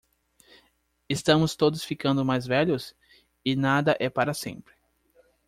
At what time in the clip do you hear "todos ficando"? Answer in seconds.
1.55-2.25